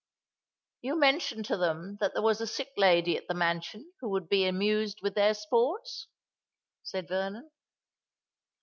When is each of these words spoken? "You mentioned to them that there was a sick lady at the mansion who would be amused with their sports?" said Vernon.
"You 0.81 0.95
mentioned 0.97 1.45
to 1.45 1.57
them 1.57 1.97
that 1.99 2.13
there 2.15 2.23
was 2.23 2.41
a 2.41 2.47
sick 2.47 2.69
lady 2.75 3.15
at 3.17 3.27
the 3.27 3.35
mansion 3.35 3.93
who 3.99 4.09
would 4.09 4.29
be 4.29 4.45
amused 4.47 4.99
with 5.03 5.13
their 5.13 5.35
sports?" 5.35 6.07
said 6.81 7.07
Vernon. 7.07 7.51